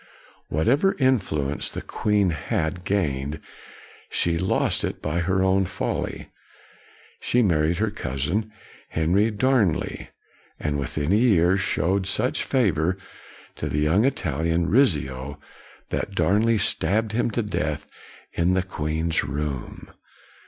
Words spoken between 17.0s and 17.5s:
him to